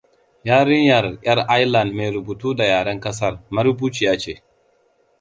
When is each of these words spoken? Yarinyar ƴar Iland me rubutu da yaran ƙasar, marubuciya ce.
Yarinyar 0.49 1.05
ƴar 1.25 1.39
Iland 1.61 1.91
me 1.93 2.11
rubutu 2.13 2.55
da 2.57 2.65
yaran 2.65 2.99
ƙasar, 2.99 3.39
marubuciya 3.49 4.17
ce. 4.17 4.41